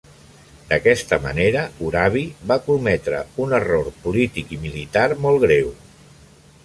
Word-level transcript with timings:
D"aquesta 0.69 1.19
manera, 1.25 1.65
Urabi 1.89 2.23
va 2.53 2.57
cometre 2.69 3.21
un 3.45 3.53
error 3.59 3.93
polític 4.07 4.57
i 4.59 4.63
militar 4.67 5.05
molt 5.27 5.43
greu. 5.45 5.71